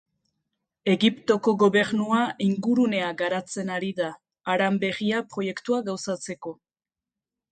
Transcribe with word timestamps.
Egiptoko 0.91 1.51
gobernua 1.63 2.21
ingurunea 2.45 3.11
garatzen 3.21 3.69
ari 3.75 3.91
da, 4.01 4.09
Haran 4.53 4.81
Berria 4.85 5.21
Proiektua 5.35 5.83
gauzatzeko. 5.91 6.57